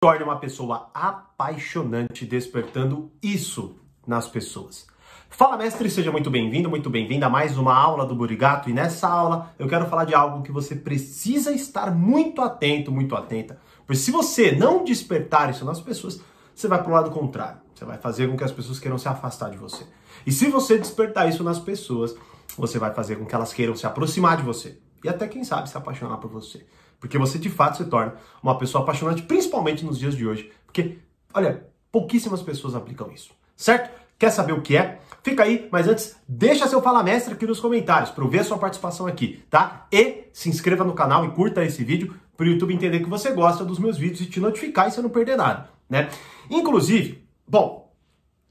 [0.00, 3.76] torne uma pessoa apaixonante, despertando isso
[4.06, 4.86] nas pessoas.
[5.28, 8.70] Fala, mestre, seja muito bem-vindo, muito bem-vinda a mais uma aula do Burigato.
[8.70, 13.14] E nessa aula eu quero falar de algo que você precisa estar muito atento, muito
[13.14, 13.60] atenta.
[13.86, 16.18] Porque se você não despertar isso nas pessoas,
[16.54, 17.60] você vai para o lado contrário.
[17.74, 19.86] Você vai fazer com que as pessoas queiram se afastar de você.
[20.26, 22.16] E se você despertar isso nas pessoas,
[22.56, 24.80] você vai fazer com que elas queiram se aproximar de você.
[25.04, 26.66] E até, quem sabe, se apaixonar por você.
[27.00, 30.52] Porque você de fato se torna uma pessoa apaixonante, principalmente nos dias de hoje.
[30.66, 30.98] Porque,
[31.32, 33.32] olha, pouquíssimas pessoas aplicam isso.
[33.56, 33.90] Certo?
[34.18, 35.00] Quer saber o que é?
[35.22, 38.44] Fica aí, mas antes, deixa seu Fala Mestre aqui nos comentários para eu ver a
[38.44, 39.86] sua participação aqui, tá?
[39.90, 43.32] E se inscreva no canal e curta esse vídeo para o YouTube entender que você
[43.32, 46.10] gosta dos meus vídeos e te notificar e você não perder nada, né?
[46.50, 47.90] Inclusive, bom,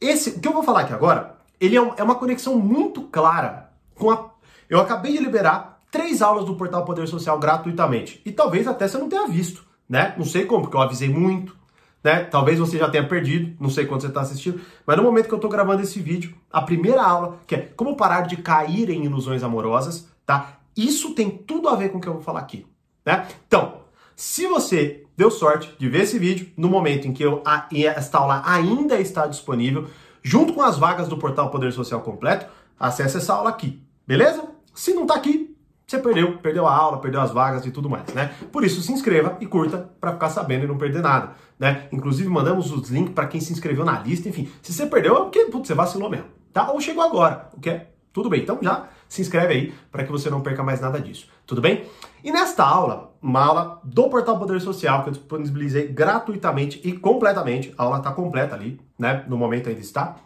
[0.01, 3.71] esse, o que eu vou falar aqui agora, ele é, é uma conexão muito clara
[3.95, 4.31] com a...
[4.67, 8.21] Eu acabei de liberar três aulas do Portal Poder Social gratuitamente.
[8.25, 10.13] E talvez até você não tenha visto, né?
[10.17, 11.55] Não sei como, porque eu avisei muito,
[12.03, 12.23] né?
[12.23, 15.33] Talvez você já tenha perdido, não sei quando você está assistindo, mas no momento que
[15.33, 19.03] eu estou gravando esse vídeo, a primeira aula, que é como parar de cair em
[19.05, 20.59] ilusões amorosas, tá?
[20.75, 22.65] Isso tem tudo a ver com o que eu vou falar aqui,
[23.05, 23.27] né?
[23.47, 23.79] Então,
[24.15, 28.19] se você deu sorte de ver esse vídeo no momento em que eu, a, esta
[28.19, 29.87] aula ainda está disponível,
[30.21, 32.45] junto com as vagas do Portal Poder Social completo,
[32.79, 34.47] acesse essa aula aqui, beleza?
[34.73, 35.55] Se não está aqui,
[35.89, 38.31] você perdeu, perdeu a aula, perdeu as vagas e tudo mais, né?
[38.51, 41.87] Por isso se inscreva e curta para ficar sabendo e não perder nada, né?
[41.91, 44.47] Inclusive mandamos os links para quem se inscreveu na lista, enfim.
[44.61, 46.71] Se você perdeu é porque putz, você vacilou mesmo, tá?
[46.71, 48.43] Ou chegou agora, o que é tudo bem.
[48.43, 51.85] Então já se inscreve aí para que você não perca mais nada disso, tudo bem?
[52.23, 57.73] E nesta aula, uma aula do Portal Poder Social que eu disponibilizei gratuitamente e completamente,
[57.75, 59.25] a aula está completa ali, né?
[59.27, 60.17] No momento ainda está.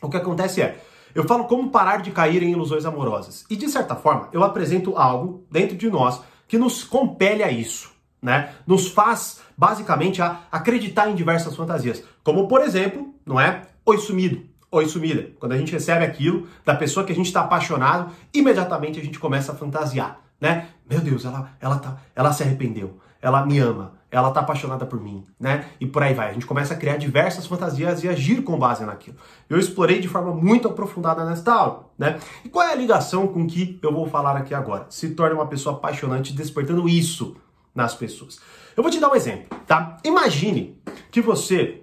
[0.00, 0.82] O que acontece é
[1.14, 3.44] eu falo como parar de cair em ilusões amorosas.
[3.50, 7.90] E de certa forma, eu apresento algo dentro de nós que nos compele a isso,
[8.20, 8.52] né?
[8.66, 13.62] Nos faz basicamente a acreditar em diversas fantasias, como por exemplo, não é?
[13.84, 15.30] Oi sumido, oi sumida.
[15.38, 19.18] Quando a gente recebe aquilo da pessoa que a gente está apaixonado, imediatamente a gente
[19.18, 20.68] começa a fantasiar, né?
[20.88, 25.00] Meu Deus, ela ela tá, ela se arrependeu, ela me ama, ela tá apaixonada por
[25.00, 25.66] mim, né?
[25.80, 26.30] E por aí vai.
[26.30, 29.16] A gente começa a criar diversas fantasias e agir com base naquilo.
[29.48, 32.18] Eu explorei de forma muito aprofundada nesta aula, né?
[32.44, 34.86] E qual é a ligação com que eu vou falar aqui agora?
[34.90, 37.36] Se torne uma pessoa apaixonante despertando isso
[37.74, 38.38] nas pessoas.
[38.76, 39.96] Eu vou te dar um exemplo, tá?
[40.04, 40.78] Imagine
[41.10, 41.82] que você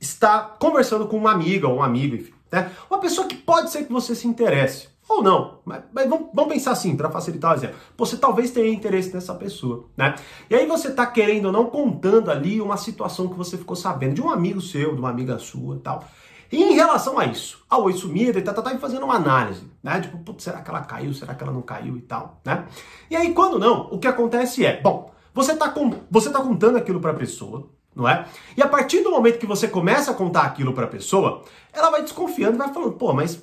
[0.00, 2.72] está conversando com uma amiga ou um amigo, enfim, né?
[2.90, 4.88] Uma pessoa que pode ser que você se interesse.
[5.08, 7.76] Ou não, mas, mas vamos, vamos, pensar assim, para facilitar o exemplo.
[7.96, 10.14] Você talvez tenha interesse nessa pessoa, né?
[10.50, 14.14] E aí você tá querendo ou não contando ali uma situação que você ficou sabendo
[14.14, 16.04] de um amigo seu, de uma amiga sua tal.
[16.52, 19.62] E em relação a isso, a oi sumida e tá, tá, tá fazendo uma análise,
[19.82, 19.98] né?
[20.00, 21.14] Tipo, putz, será que ela caiu?
[21.14, 22.66] Será que ela não caiu e tal, né?
[23.10, 26.76] E aí, quando não, o que acontece é, bom, você tá, com, você tá contando
[26.76, 28.26] aquilo pra pessoa, não é?
[28.56, 31.42] E a partir do momento que você começa a contar aquilo pra pessoa,
[31.72, 33.42] ela vai desconfiando e vai falando, pô, mas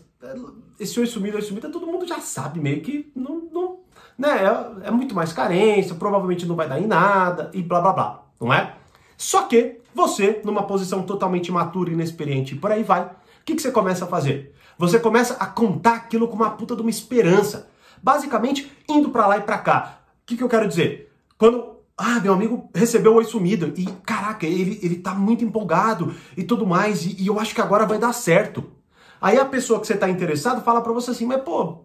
[0.80, 3.80] esse oi sumido, oi sumido, todo mundo já sabe meio que não, não
[4.18, 7.94] né, é, é, muito mais carência, provavelmente não vai dar em nada e blá blá
[7.94, 8.76] blá, não é?
[9.18, 13.10] Só que você, numa posição totalmente imatura, inexperiente e por aí vai, o
[13.46, 14.54] que, que você começa a fazer?
[14.78, 17.70] Você começa a contar aquilo com uma puta de uma esperança.
[18.04, 20.00] Basicamente, indo para lá e para cá.
[20.22, 21.12] O que, que eu quero dizer?
[21.38, 26.14] Quando ah, meu amigo recebeu o oi sumido e caraca, ele, ele tá muito empolgado
[26.36, 28.75] e tudo mais, e, e eu acho que agora vai dar certo.
[29.22, 31.80] Aí a pessoa que você está interessado fala para você assim, mas pô,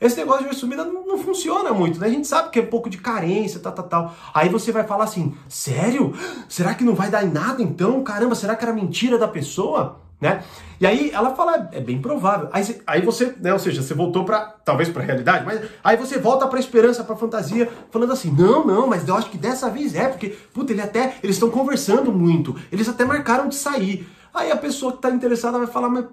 [0.00, 2.06] esse negócio de sumida não, não, funciona muito, né?
[2.06, 4.14] A gente sabe que é um pouco de carência, tal, tal, tal.
[4.34, 6.12] Aí você vai falar assim, sério?
[6.48, 8.02] Será que não vai dar em nada então?
[8.02, 10.00] Caramba, será que era mentira da pessoa?
[10.20, 10.42] Né?
[10.80, 12.48] E aí ela fala, é bem provável.
[12.52, 15.96] Aí, aí você, né, ou seja, você voltou para talvez para a realidade, mas aí
[15.96, 19.30] você volta para a esperança, para a fantasia, falando assim: "Não, não, mas eu acho
[19.30, 22.56] que dessa vez é, porque puta, ele até eles estão conversando muito.
[22.72, 24.08] Eles até marcaram de sair".
[24.32, 26.06] Aí a pessoa que está interessada vai falar: "Mas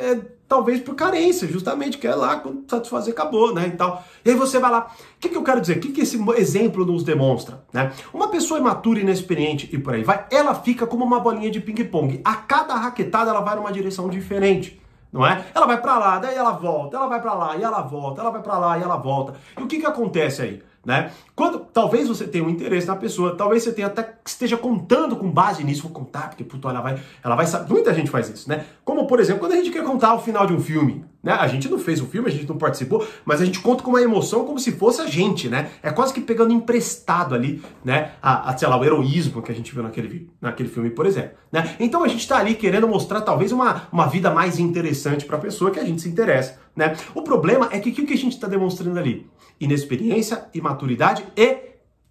[0.00, 4.04] é, talvez por carência, justamente, que é lá, quando satisfazer, acabou, né, e tal.
[4.24, 5.78] E aí você vai lá, o que, que eu quero dizer?
[5.78, 7.92] O que, que esse exemplo nos demonstra, né?
[8.12, 12.20] Uma pessoa imatura, inexperiente e por aí vai, ela fica como uma bolinha de ping-pong.
[12.24, 14.80] A cada raquetada ela vai numa direção diferente.
[15.12, 15.46] Não é?
[15.54, 18.30] Ela vai para lá, daí ela volta, ela vai para lá e ela volta, ela
[18.30, 19.34] vai para lá e ela volta.
[19.58, 20.62] E o que que acontece aí?
[20.86, 21.10] né?
[21.34, 25.30] Quando talvez você tenha um interesse na pessoa, talvez você tenha até esteja contando com
[25.30, 27.72] base nisso, vou contar, porque puto, ela vai, ela vai saber.
[27.72, 28.64] Muita gente faz isso, né?
[28.84, 31.32] Como por exemplo, quando a gente quer contar o final de um filme, né?
[31.32, 33.90] A gente não fez o filme, a gente não participou, mas a gente conta com
[33.90, 35.70] uma emoção como se fosse a gente, né?
[35.82, 38.12] É quase que pegando emprestado ali, né?
[38.22, 41.36] A, a sei lá, o heroísmo que a gente viu naquele, naquele filme, por exemplo,
[41.50, 41.74] né?
[41.80, 45.40] Então a gente está ali querendo mostrar talvez uma, uma vida mais interessante para a
[45.40, 46.94] pessoa que a gente se interessa, né?
[47.14, 49.26] O problema é que o que a gente está demonstrando ali?
[49.58, 51.66] Inexperiência, imaturidade e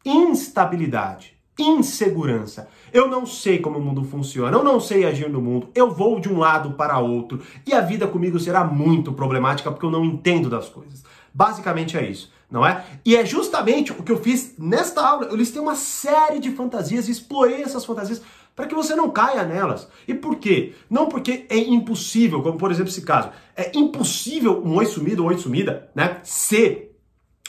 [0.06, 1.35] instabilidade.
[1.57, 2.68] Insegurança.
[2.92, 6.19] Eu não sei como o mundo funciona, eu não sei agir no mundo, eu vou
[6.19, 10.04] de um lado para outro e a vida comigo será muito problemática porque eu não
[10.04, 11.04] entendo das coisas.
[11.34, 12.86] Basicamente é isso, não é?
[13.04, 15.25] E é justamente o que eu fiz nesta aula.
[15.25, 18.22] Eu listei uma série de fantasias explorei essas fantasias
[18.56, 19.88] para que você não caia nelas.
[20.08, 20.74] E por quê?
[20.90, 25.30] Não porque é impossível, como por exemplo esse caso, é impossível um oi sumido ou
[25.30, 26.98] oi sumida, né, ser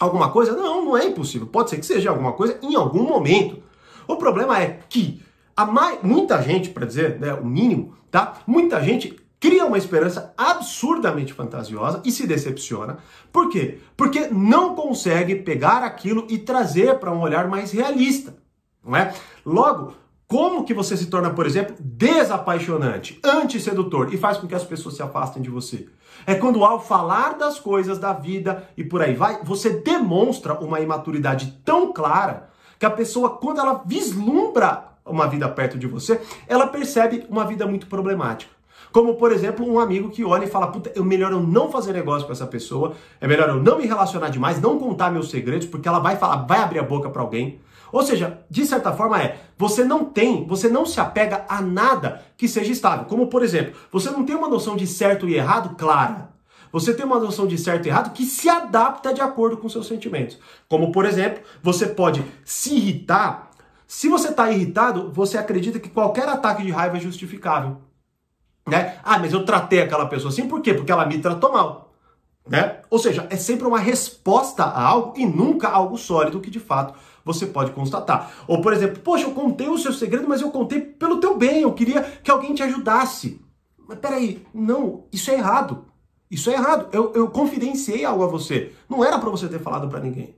[0.01, 0.53] alguma coisa?
[0.53, 1.47] Não, não é impossível.
[1.47, 3.63] Pode ser que seja alguma coisa em algum momento.
[4.07, 5.23] O problema é que
[5.57, 8.35] a mais, muita gente, para dizer né, o mínimo, tá?
[8.47, 12.99] Muita gente cria uma esperança absurdamente fantasiosa e se decepciona.
[13.33, 13.79] Por quê?
[13.97, 18.37] Porque não consegue pegar aquilo e trazer para um olhar mais realista,
[18.85, 19.15] não é?
[19.45, 19.95] Logo,
[20.27, 24.97] como que você se torna, por exemplo, desapaixonante, antissedutor e faz com que as pessoas
[24.97, 25.87] se afastem de você?
[26.27, 30.81] É quando ao falar das coisas da vida e por aí vai, você demonstra uma
[30.81, 36.67] imaturidade tão clara que a pessoa, quando ela vislumbra uma vida perto de você, ela
[36.67, 38.57] percebe uma vida muito problemática.
[38.93, 41.93] Como, por exemplo, um amigo que olha e fala: Puta, é melhor eu não fazer
[41.93, 45.67] negócio com essa pessoa, é melhor eu não me relacionar demais, não contar meus segredos,
[45.67, 47.61] porque ela vai falar, vai abrir a boca para alguém.
[47.93, 52.23] Ou seja, de certa forma é, você não tem, você não se apega a nada
[52.37, 53.05] que seja estável.
[53.05, 56.31] Como, por exemplo, você não tem uma noção de certo e errado clara.
[56.77, 59.87] Você tem uma noção de certo e errado que se adapta de acordo com seus
[59.87, 60.39] sentimentos.
[60.69, 63.51] Como, por exemplo, você pode se irritar.
[63.87, 67.79] Se você está irritado, você acredita que qualquer ataque de raiva é justificável.
[68.69, 68.99] Né?
[69.03, 70.75] Ah, mas eu tratei aquela pessoa assim, por quê?
[70.75, 71.95] Porque ela me tratou mal.
[72.47, 72.83] Né?
[72.91, 76.93] Ou seja, é sempre uma resposta a algo e nunca algo sólido que de fato
[77.25, 78.31] você pode constatar.
[78.47, 81.63] Ou, por exemplo, poxa, eu contei o seu segredo, mas eu contei pelo teu bem,
[81.63, 83.41] eu queria que alguém te ajudasse.
[83.89, 85.96] Mas peraí, não, isso é errado.
[86.31, 86.89] Isso é errado.
[86.93, 88.73] Eu, eu confidenciei algo a você.
[88.89, 90.35] Não era para você ter falado para ninguém.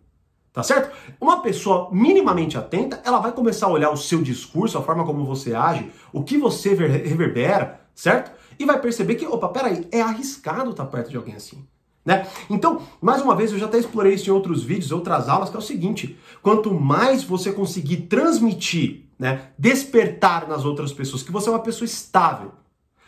[0.52, 0.90] Tá certo?
[1.20, 5.24] Uma pessoa minimamente atenta, ela vai começar a olhar o seu discurso, a forma como
[5.24, 8.32] você age, o que você reverbera, certo?
[8.58, 11.64] E vai perceber que, opa, peraí, é arriscado estar perto de alguém assim.
[12.04, 12.26] Né?
[12.48, 15.56] Então, mais uma vez, eu já até explorei isso em outros vídeos, outras aulas, que
[15.56, 21.50] é o seguinte: quanto mais você conseguir transmitir, né, despertar nas outras pessoas que você
[21.50, 22.52] é uma pessoa estável,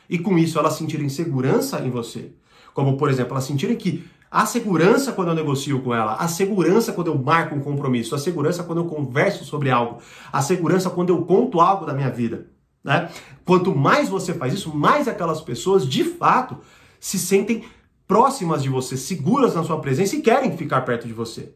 [0.09, 2.33] e com isso elas sentirem segurança em você,
[2.75, 6.93] como, por exemplo, elas sentirem que a segurança quando eu negocio com ela, a segurança
[6.93, 9.99] quando eu marco um compromisso, a segurança quando eu converso sobre algo,
[10.33, 12.47] a segurança quando eu conto algo da minha vida.
[12.83, 13.11] Né?
[13.45, 16.59] Quanto mais você faz isso, mais aquelas pessoas de fato
[17.01, 17.65] se sentem
[18.07, 21.55] próximas de você, seguras na sua presença e querem ficar perto de você.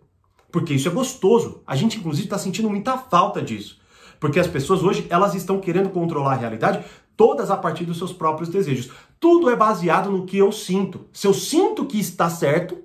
[0.50, 1.62] Porque isso é gostoso.
[1.66, 3.80] A gente, inclusive, está sentindo muita falta disso.
[4.20, 6.84] Porque as pessoas hoje elas estão querendo controlar a realidade
[7.16, 8.90] todas a partir dos seus próprios desejos.
[9.18, 11.06] Tudo é baseado no que eu sinto.
[11.12, 12.78] Se eu sinto que está certo,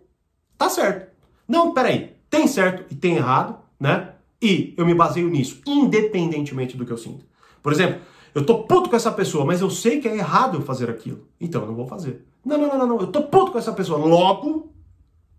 [0.58, 1.10] tá certo.
[1.48, 4.14] Não, peraí, tem certo e tem errado, né?
[4.42, 7.26] E eu me baseio nisso, independentemente do que eu sinto.
[7.62, 8.02] Por exemplo,
[8.34, 11.28] eu tô puto com essa pessoa, mas eu sei que é errado eu fazer aquilo.
[11.42, 12.26] Então eu não vou fazer.
[12.46, 13.98] Não, não, não, não, eu tô puto com essa pessoa.
[13.98, 14.72] Logo,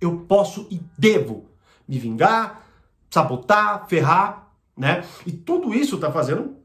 [0.01, 1.47] eu posso e devo
[1.89, 2.63] me vingar,
[3.11, 5.05] sabotar, ferrar, né?
[5.27, 6.57] E tudo isso tá fazendo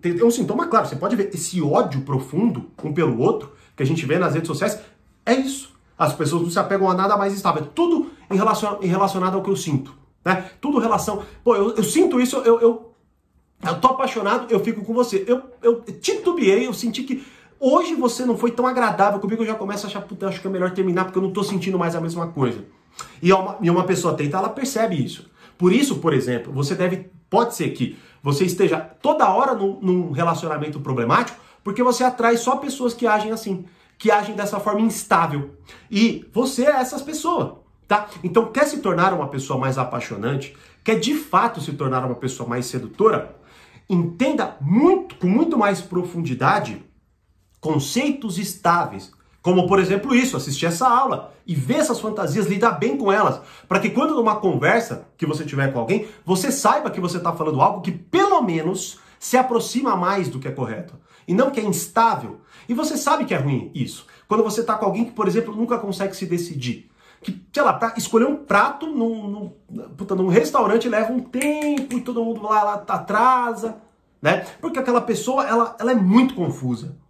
[0.00, 0.86] tem, um sintoma claro.
[0.86, 4.48] Você pode ver esse ódio profundo um pelo outro que a gente vê nas redes
[4.48, 4.78] sociais.
[5.24, 5.72] É isso.
[5.98, 7.62] As pessoas não se apegam a nada mais estável.
[7.62, 9.94] É tudo em, relacion, em relacionado ao que eu sinto.
[10.24, 10.50] Né?
[10.60, 11.22] Tudo relação.
[11.42, 12.94] Pô, eu, eu sinto isso, eu, eu,
[13.62, 15.24] eu tô apaixonado, eu fico com você.
[15.26, 17.24] Eu, eu titubeei, eu senti que
[17.60, 20.46] hoje você não foi tão agradável comigo, eu já começo a achar, puta, acho que
[20.46, 22.64] é melhor terminar porque eu não tô sentindo mais a mesma coisa.
[23.22, 25.30] E uma, e uma pessoa atenta, ela percebe isso.
[25.56, 30.10] Por isso, por exemplo, você deve, pode ser que você esteja toda hora num, num
[30.10, 33.66] relacionamento problemático, porque você atrai só pessoas que agem assim,
[33.98, 35.58] que agem dessa forma instável.
[35.90, 37.52] E você é essas pessoas,
[37.86, 38.08] tá?
[38.24, 42.48] Então, quer se tornar uma pessoa mais apaixonante, quer de fato se tornar uma pessoa
[42.48, 43.36] mais sedutora,
[43.90, 46.82] entenda muito, com muito mais profundidade
[47.60, 49.12] conceitos estáveis
[49.44, 53.42] como, por exemplo, isso, assistir essa aula e ver essas fantasias, lidar bem com elas,
[53.68, 57.30] para que quando numa conversa que você tiver com alguém, você saiba que você está
[57.30, 60.98] falando algo que pelo menos se aproxima mais do que é correto
[61.28, 62.40] e não que é instável.
[62.66, 64.06] E você sabe que é ruim isso.
[64.26, 66.90] Quando você está com alguém que, por exemplo, nunca consegue se decidir.
[67.20, 71.98] Que, sei lá, pra escolher um prato num, num, puta, num restaurante leva um tempo
[71.98, 73.76] e todo mundo lá, lá atrasa,
[74.22, 74.46] né?
[74.58, 77.03] Porque aquela pessoa, ela, ela é muito confusa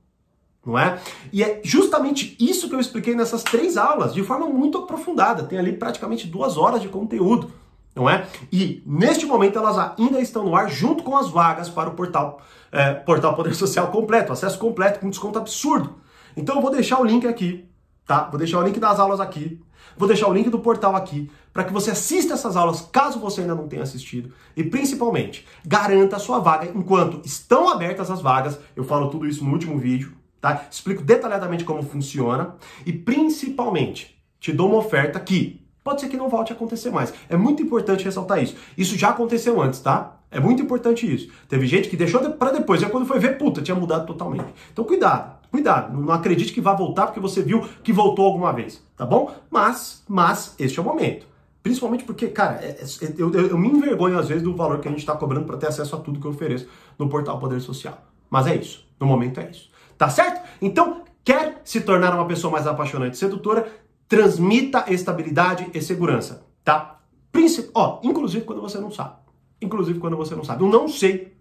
[0.65, 0.99] não é?
[1.33, 5.43] E é justamente isso que eu expliquei nessas três aulas, de forma muito aprofundada.
[5.43, 7.51] Tem ali praticamente duas horas de conteúdo,
[7.95, 8.27] não é?
[8.53, 12.41] E neste momento elas ainda estão no ar junto com as vagas para o portal,
[12.73, 15.95] é, portal Poder Social completo, acesso completo com desconto absurdo.
[16.37, 17.69] Então eu vou deixar o link aqui
[18.07, 18.25] tá?
[18.25, 19.61] Vou deixar o link das aulas aqui.
[19.97, 23.43] Vou deixar o link do portal aqui para que você assista essas aulas caso você
[23.43, 28.59] ainda não tenha assistido e principalmente garanta a sua vaga enquanto estão abertas as vagas.
[28.75, 30.13] Eu falo tudo isso no último vídeo,
[30.45, 30.67] tá?
[30.71, 36.29] Explico detalhadamente como funciona e principalmente te dou uma oferta que pode ser que não
[36.29, 37.15] volte a acontecer mais.
[37.31, 38.55] É muito importante ressaltar isso.
[38.77, 40.17] Isso já aconteceu antes, tá?
[40.31, 41.31] É muito importante isso.
[41.49, 44.53] Teve gente que deixou para depois, e quando foi ver, puta, tinha mudado totalmente.
[44.71, 45.35] Então cuidado.
[45.51, 49.33] Cuidado, não acredite que vai voltar porque você viu que voltou alguma vez, tá bom?
[49.51, 51.27] Mas, mas, este é o momento.
[51.63, 54.89] Principalmente porque, cara, é, é, eu, eu, eu, me envergonho às vezes do valor que
[54.89, 57.61] a gente está cobrando para ter acesso a tudo que eu ofereço no portal Poder
[57.61, 57.97] Social.
[58.29, 58.85] Mas é isso.
[59.01, 59.71] No momento é isso.
[59.97, 60.43] Tá certo?
[60.61, 63.67] Então, quer se tornar uma pessoa mais apaixonante e sedutora?
[64.09, 67.01] Transmita estabilidade e segurança, tá?
[67.33, 67.71] Princip...
[67.75, 69.17] Ó, inclusive quando você não sabe.
[69.61, 70.63] Inclusive quando você não sabe.
[70.63, 71.37] Eu não sei.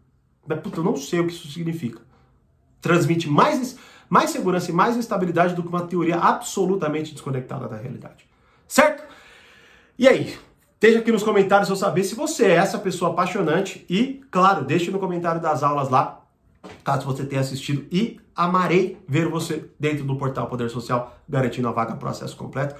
[0.47, 2.01] Mas, puta, eu não sei o que isso significa.
[2.81, 3.77] Transmite mais
[4.13, 8.27] mais segurança e mais estabilidade do que uma teoria absolutamente desconectada da realidade.
[8.67, 9.03] Certo?
[9.97, 10.37] E aí?
[10.79, 14.91] Deixa aqui nos comentários eu saber se você é essa pessoa apaixonante e, claro, deixe
[14.91, 16.22] no comentário das aulas lá,
[16.83, 21.71] caso você tenha assistido e amarei ver você dentro do portal Poder Social garantindo a
[21.71, 22.75] vaga processo completo,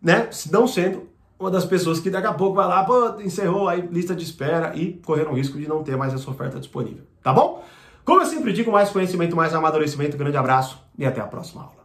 [0.00, 0.28] né?
[0.30, 1.08] Se não sendo
[1.38, 4.76] uma das pessoas que daqui a pouco vai lá, pô, encerrou aí lista de espera
[4.76, 7.64] e correram o risco de não ter mais essa oferta disponível, tá bom?
[8.04, 10.16] Como eu sempre digo, mais conhecimento, mais amadurecimento.
[10.16, 11.79] Grande abraço e até a próxima aula.